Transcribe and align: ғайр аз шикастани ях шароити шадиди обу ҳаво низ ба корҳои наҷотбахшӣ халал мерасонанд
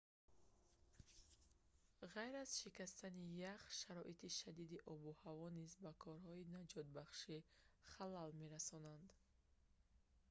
ғайр 2.13 2.37
аз 2.39 2.53
шикастани 2.61 3.27
ях 3.43 3.67
шароити 3.81 4.29
шадиди 4.39 4.77
обу 4.93 5.11
ҳаво 5.21 5.45
низ 5.59 5.71
ба 5.83 5.91
корҳои 6.03 6.49
наҷотбахшӣ 6.55 7.35
халал 7.91 8.29
мерасонанд 8.41 9.07